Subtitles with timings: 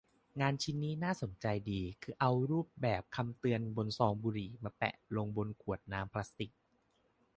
[0.41, 6.51] งานชิ้นนี้น่าสนใจดี คือเอารูปแบบของคำเตือนบนซองบุหรี่มาแปะลงบนขวดน้ำพลาสติก